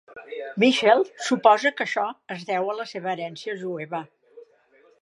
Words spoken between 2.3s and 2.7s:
es